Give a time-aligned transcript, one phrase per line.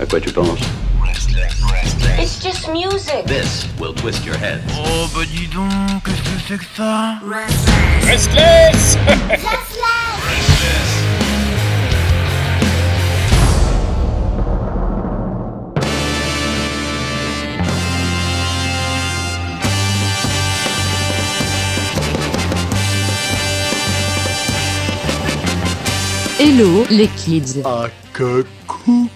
[0.00, 0.60] À quoi tu penses
[2.20, 3.26] It's just music.
[3.26, 4.60] This will twist your head.
[4.72, 7.18] Oh bah dis donc, qu'est-ce que c'est que ça
[8.04, 8.96] Restless
[26.38, 27.62] Hello les kids.
[27.64, 29.08] Ah que coucou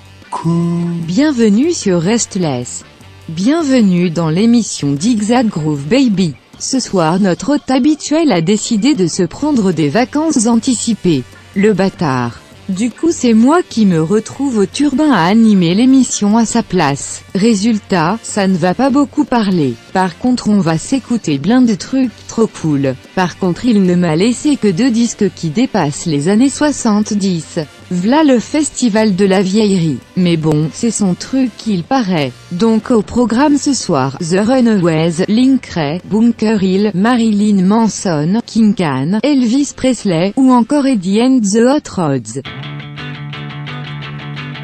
[1.07, 2.85] Bienvenue sur Restless.
[3.29, 6.35] Bienvenue dans l'émission Zigzag Groove Baby.
[6.59, 11.23] Ce soir notre hôte habituel a décidé de se prendre des vacances anticipées.
[11.55, 12.41] Le bâtard.
[12.69, 17.23] Du coup c'est moi qui me retrouve au turbin à animer l'émission à sa place.
[17.37, 19.75] Résultat, ça ne va pas beaucoup parler.
[19.93, 22.95] Par contre on va s'écouter plein de trucs trop cool.
[23.15, 27.59] Par contre il ne m'a laissé que deux disques qui dépassent les années 70.
[27.91, 29.99] V'là le festival de la vieillerie.
[30.17, 32.33] Mais bon, c'est son truc il paraît.
[32.53, 39.19] Donc au programme ce soir, The Runaways, Link Ray, Bunker Hill, Marilyn Manson, King Khan,
[39.23, 42.41] Elvis Presley, ou encore Eddie and the Hot Rods.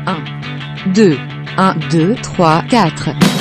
[0.07, 1.19] 1, 2,
[1.59, 3.38] 1, 2, 3, 4.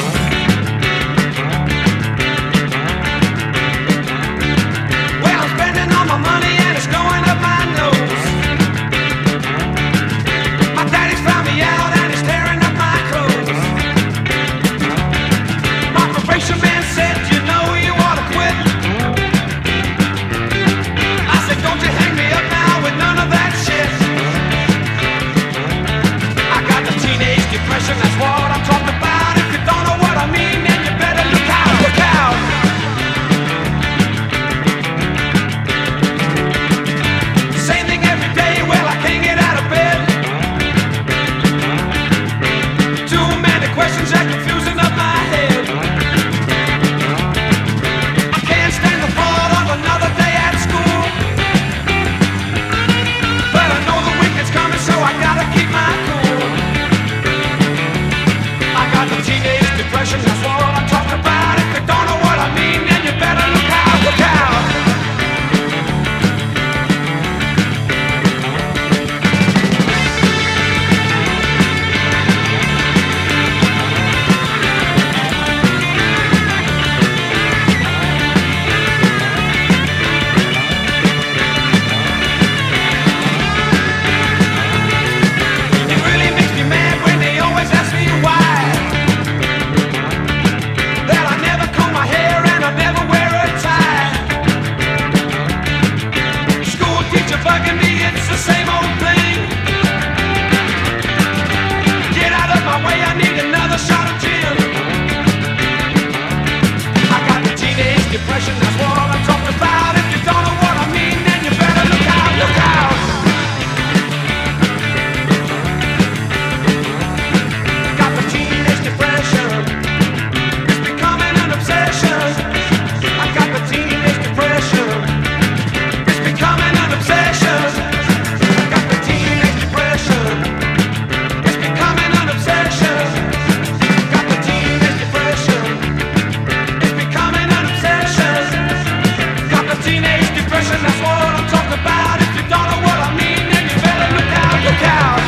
[140.49, 142.21] That's what I'm talking about.
[142.21, 145.19] If you don't know what I mean, then you better look out, look out.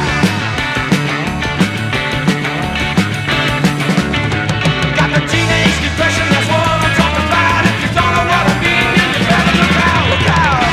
[4.96, 7.68] Got the teenage depression, that's what I'm talking about.
[7.68, 10.63] If you don't know what I mean, then you better look out, look out.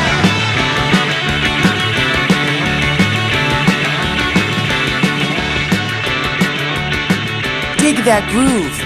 [7.82, 8.76] Dig that groove,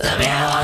[0.00, 0.61] Let me out.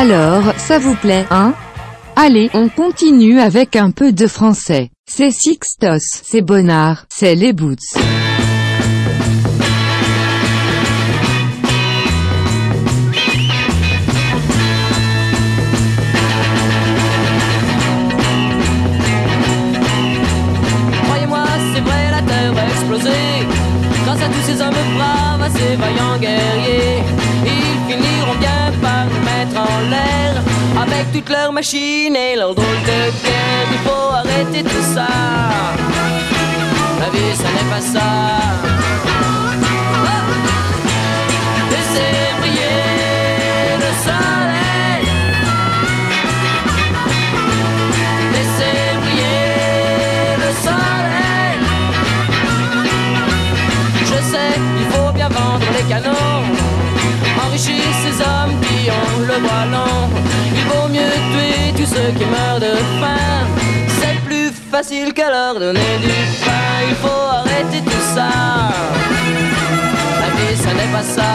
[0.00, 1.54] Alors, ça vous plaît, hein?
[2.14, 4.90] Allez, on continue avec un peu de français.
[5.10, 7.78] C'est Sixtos, c'est Bonnard, c'est les Boots.
[24.04, 27.02] Grâce à tous ces hommes braves, à ces vaillants guerriers,
[31.12, 35.06] toutes leurs machines et leurs drôles de guerre, il faut arrêter tout ça.
[37.00, 38.08] La vie, ça n'est pas ça.
[39.80, 40.08] Oh
[41.70, 45.06] Laissez briller le soleil.
[48.34, 51.58] Laissez briller le soleil.
[54.00, 56.44] Je sais, il faut bien vendre les canons,
[57.46, 60.27] enrichir ces hommes qui ont le bras long.
[61.92, 63.46] Ceux qui meurent de faim.
[64.00, 66.08] C'est plus facile qu'à leur donner du
[66.44, 66.74] pain.
[66.88, 68.30] Il faut arrêter tout ça.
[70.20, 71.32] La vie, ça n'est pas ça.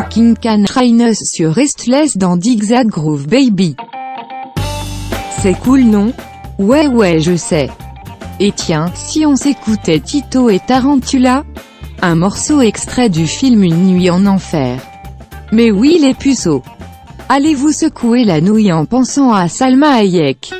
[0.00, 3.76] Talking Can Trainers sur Restless dans Zigzag Groove Baby.
[5.42, 6.14] C'est cool non?
[6.58, 7.68] Ouais ouais je sais.
[8.38, 11.44] Et tiens, si on s'écoutait Tito et Tarantula?
[12.00, 14.80] Un morceau extrait du film Une nuit en enfer.
[15.52, 16.62] Mais oui les puceaux
[17.28, 20.50] Allez-vous secouer la nouille en pensant à Salma Hayek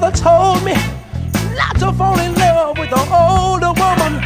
[0.00, 0.74] mother told me
[1.56, 4.22] not to fall in love with an older woman.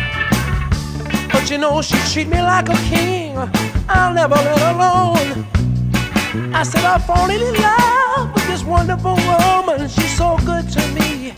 [1.32, 3.38] But you know, she treat me like a king.
[3.88, 5.46] I'll never let her alone.
[6.54, 9.88] I said, I've fallen in love with this wonderful woman.
[9.88, 11.32] She's so good to me.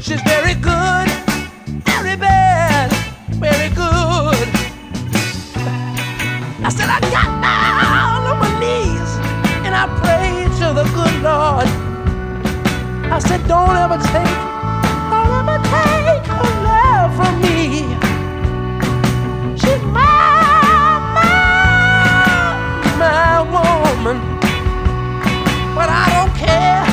[0.00, 1.08] She's very good,
[1.84, 2.90] very bad,
[3.46, 4.48] very good.
[6.64, 9.10] I said, I got down on my knees
[9.66, 11.89] and I prayed to the good Lord
[13.20, 14.34] said, don't ever take,
[15.10, 17.96] don't ever take her love from me.
[19.56, 21.36] She's my, my,
[22.98, 24.18] my woman,
[25.74, 26.89] but I don't care.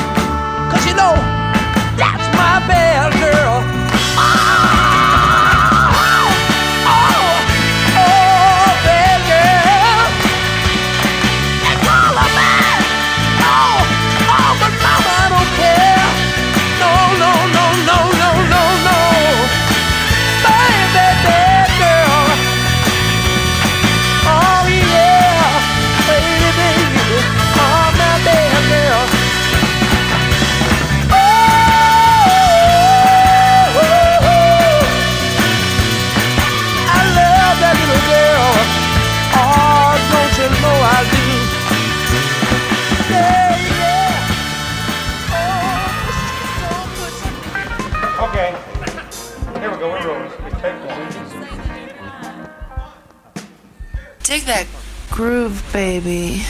[55.78, 56.42] baby.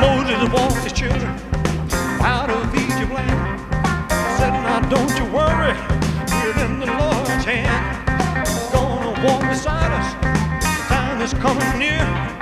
[0.00, 1.28] Moses walked his children
[2.24, 3.60] out of Egypt land.
[4.38, 5.76] Said, now don't you worry,
[6.30, 8.48] we're in the Lord's hand.
[8.48, 10.08] He's gonna walk beside us,
[10.64, 12.35] The time is coming near.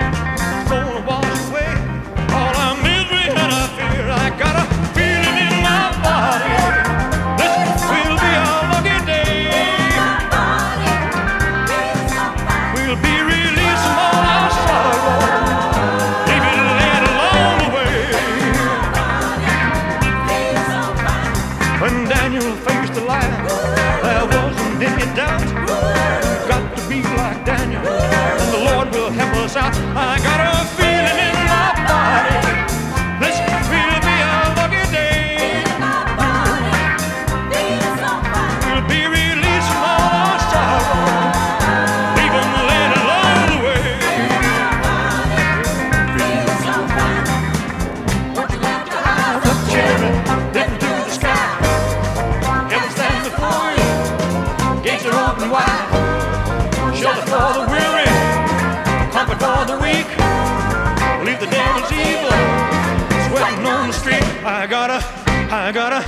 [65.64, 66.04] I gotta,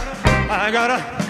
[0.50, 1.25] I gotta.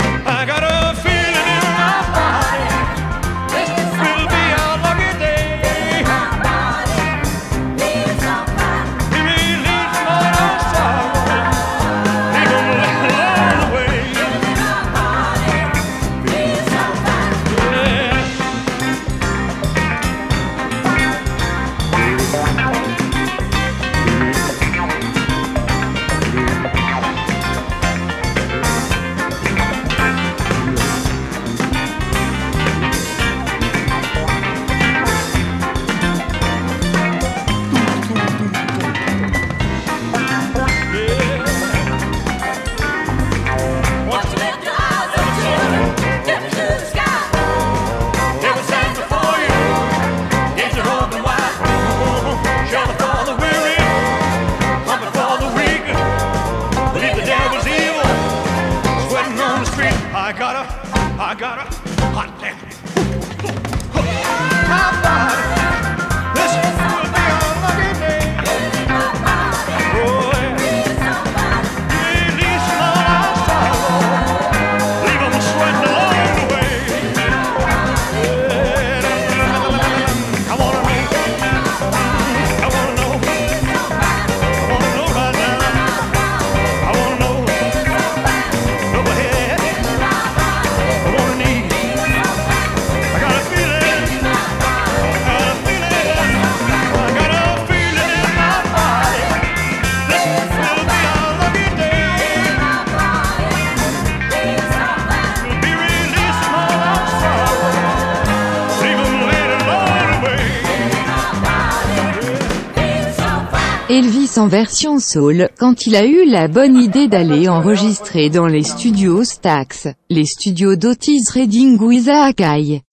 [114.39, 119.25] En version soul, quand il a eu la bonne idée d'aller enregistrer dans les studios
[119.25, 122.43] Stax, les studios d'Otis Redding ou Isaac.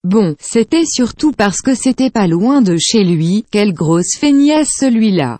[0.04, 5.38] Bon, c'était surtout parce que c'était pas loin de chez lui, quelle grosse feignasse celui-là.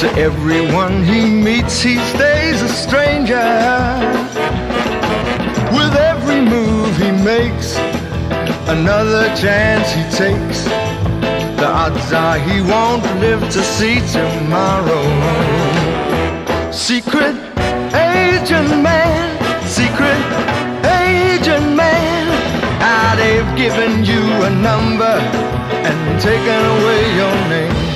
[0.00, 3.36] To everyone he meets, he stays a stranger.
[5.76, 7.76] With every move he makes,
[8.66, 10.64] another chance he takes.
[11.60, 15.04] The odds are he won't live to see tomorrow.
[16.72, 17.36] Secret
[17.92, 19.36] agent man,
[19.68, 20.22] secret
[21.04, 22.24] agent man.
[22.80, 25.16] Ah, they've given you a number
[25.84, 27.89] and taken away your name.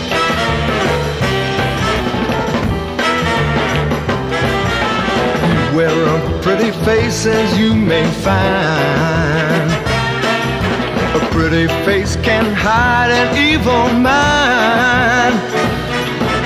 [5.75, 9.71] Wear a pretty face as you may find.
[11.17, 15.35] A pretty face can hide an evil mind.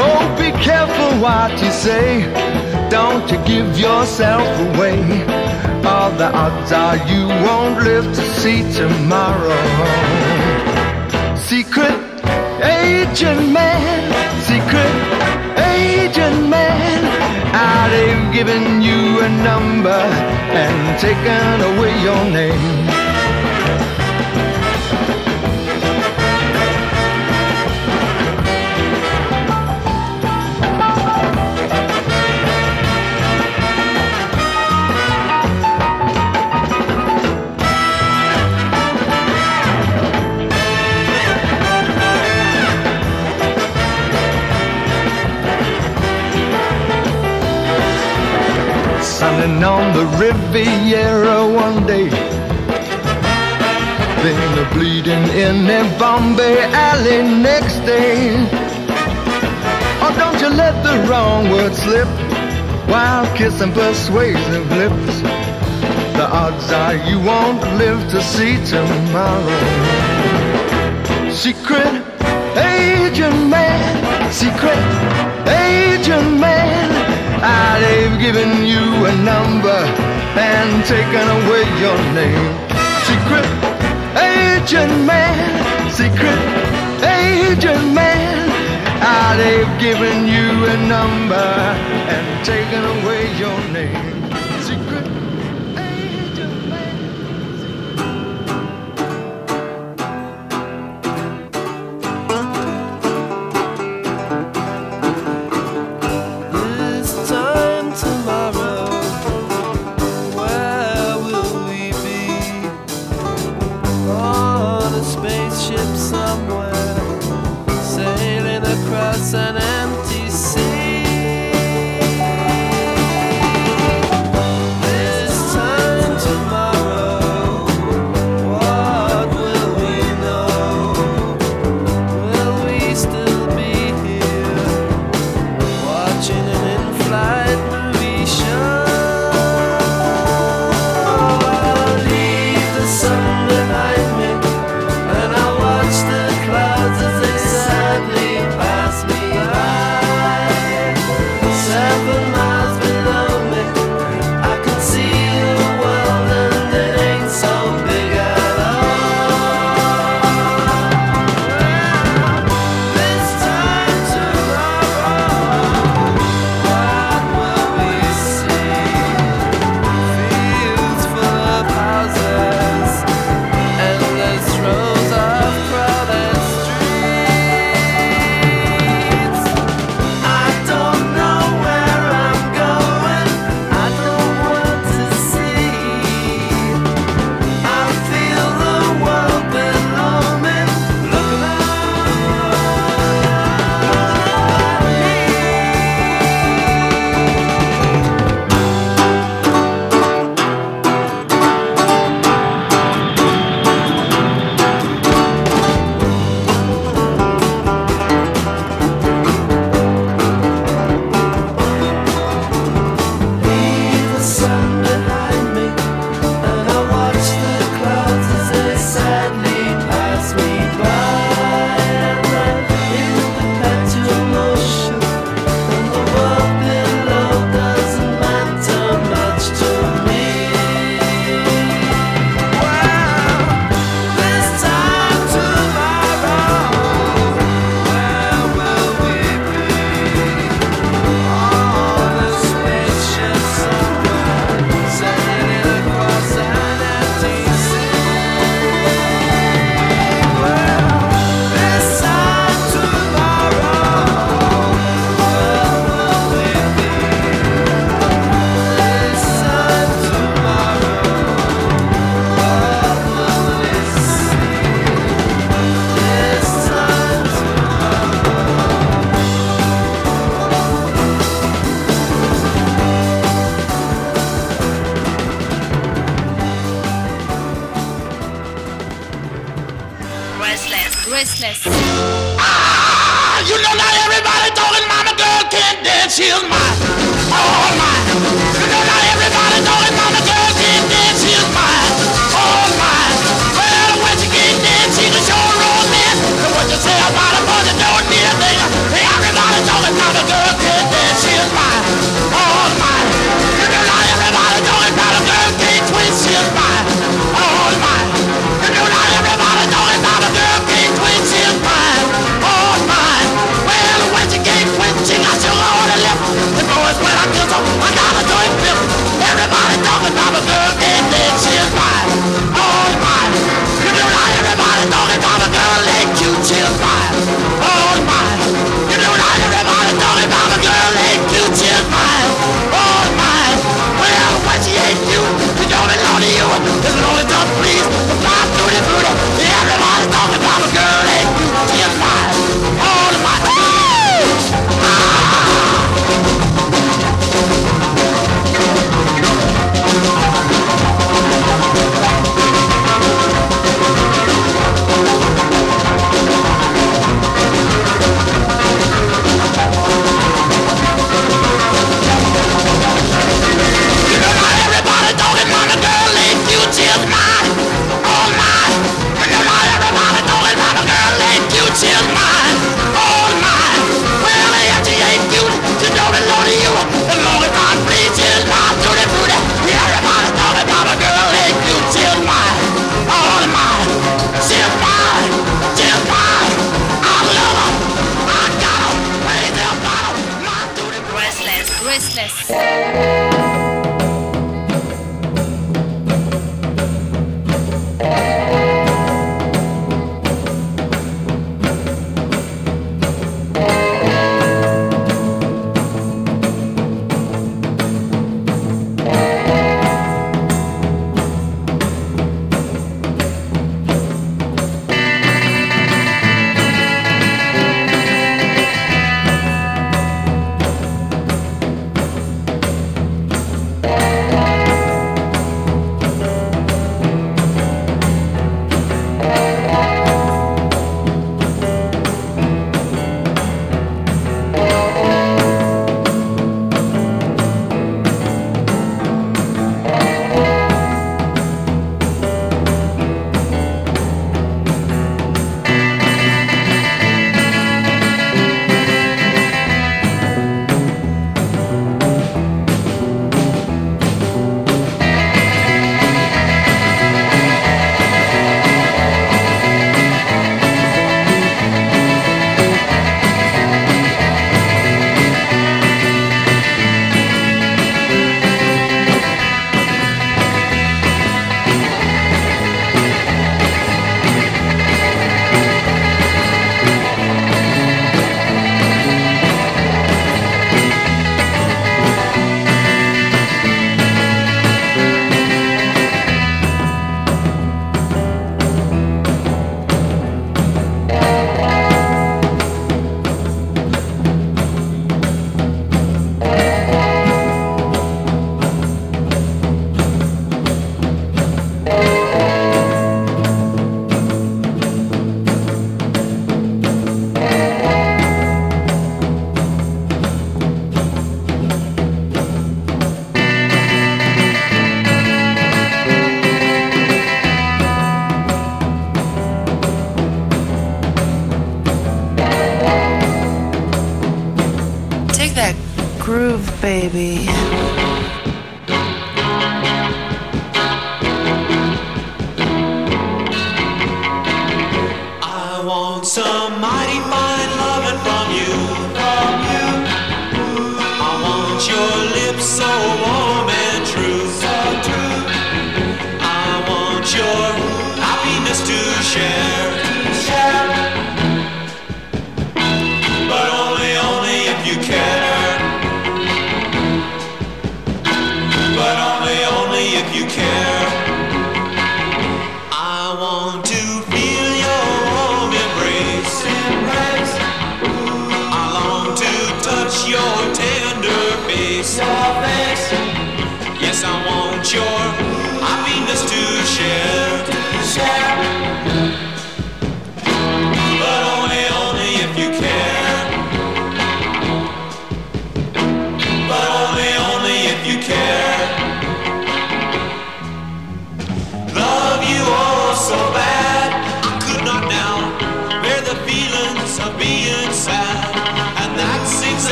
[0.00, 2.22] Oh, be careful what you say.
[2.88, 4.98] Don't you give yourself away.
[5.84, 9.66] All the odds are you won't live to see tomorrow.
[11.36, 11.98] Secret
[12.64, 14.00] agent man,
[14.48, 14.94] secret
[15.58, 16.89] agent man.
[17.52, 20.00] Ah, they've given you a number
[20.62, 22.99] and taken away your name.
[49.30, 52.08] Sunning on the Riviera one day.
[54.22, 56.58] Then a bleeding in a Bombay
[56.88, 58.34] alley next day.
[60.02, 62.08] Oh, don't you let the wrong word slip
[62.90, 65.14] while kissing persuasive lips.
[66.18, 69.60] The odds are you won't live to see tomorrow.
[71.30, 71.94] Secret
[72.58, 74.82] agent man, secret
[75.46, 76.59] agent man.
[77.42, 79.80] Ah, they've given you a number
[80.36, 82.52] and taken away your name.
[83.08, 83.46] Secret
[84.20, 86.40] agent man, secret
[87.02, 88.48] agent man.
[89.02, 91.48] Ah, they've given you a number
[92.12, 94.19] and taken away your name.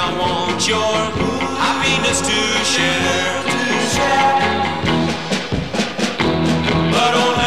[0.00, 0.94] I want your
[1.58, 2.38] happiness to
[2.72, 3.42] share.
[6.92, 7.37] But only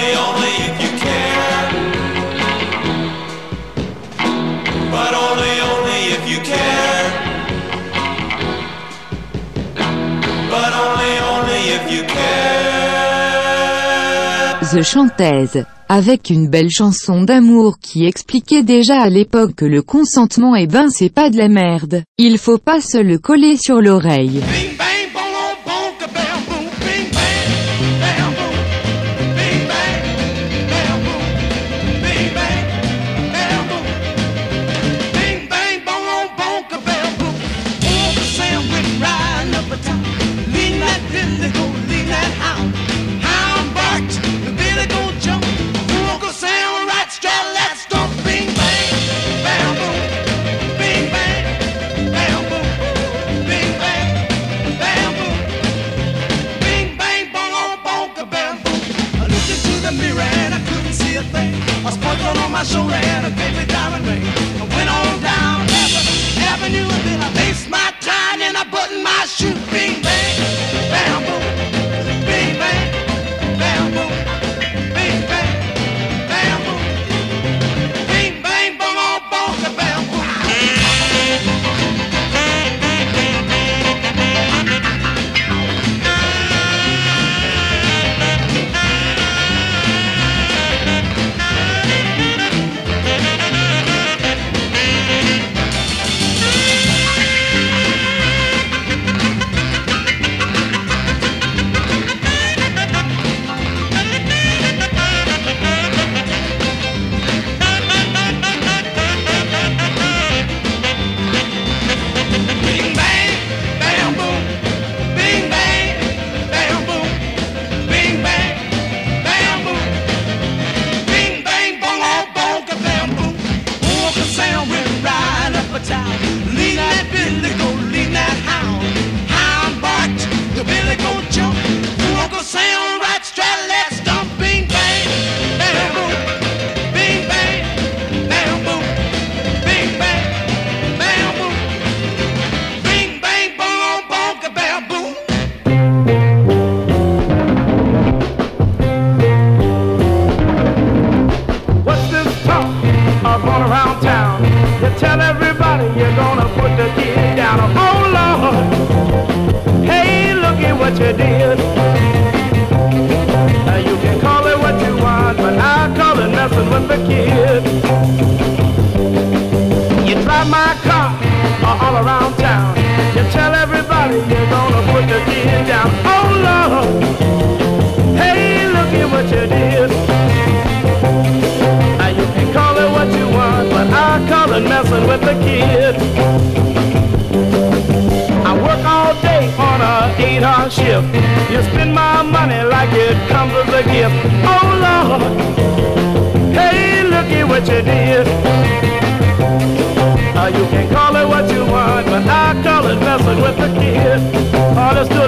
[14.72, 20.56] fameuse chanteuse, avec une belle chanson d'amour qui expliquait déjà à l'époque que le consentement
[20.56, 24.42] et ben c'est pas de la merde, il faut pas se le coller sur l'oreille.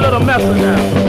[0.04, 1.03] little message now.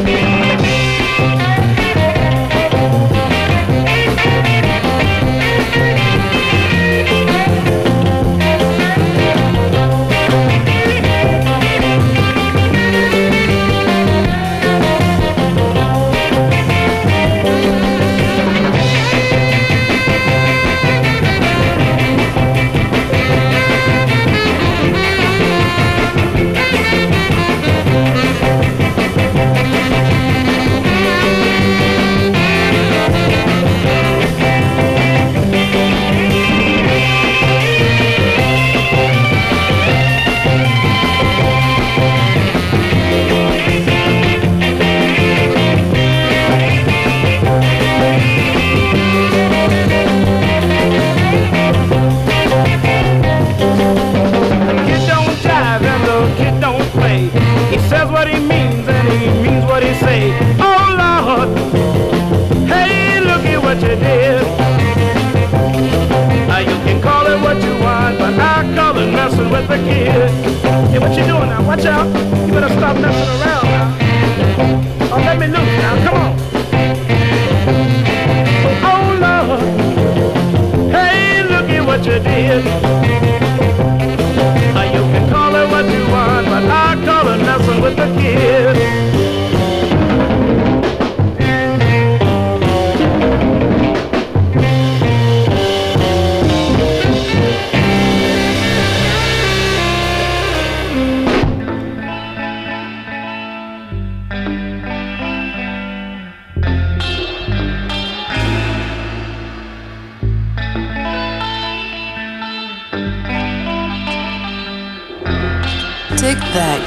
[116.25, 116.81] Take that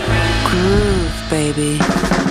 [0.50, 2.27] groove, baby.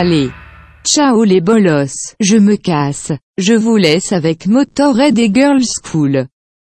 [0.00, 0.30] Allez,
[0.84, 6.28] Ciao les bolos, je me casse, je vous laisse avec Motorhead et Girls School.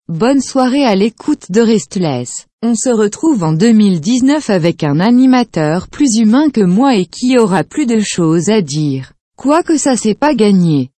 [0.08, 2.48] Bonne soirée à l'écoute de Restless.
[2.64, 7.64] On se retrouve en 2019 avec un animateur plus humain que moi et qui aura
[7.64, 9.14] plus de choses à dire.
[9.38, 10.90] Quoique ça c'est pas gagné.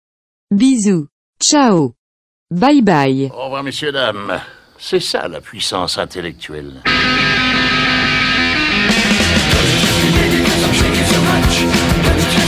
[0.50, 1.08] Bisous.
[1.42, 1.92] Ciao.
[2.50, 3.32] Bye bye.
[3.36, 4.40] Au revoir messieurs, dames.
[4.80, 6.82] C'est ça la puissance intellectuelle.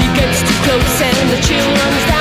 [0.00, 2.17] He gets too close and the chill runs down.